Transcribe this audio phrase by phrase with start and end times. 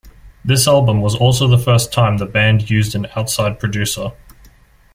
[0.43, 4.13] This album was also the first time the band used an outside producer.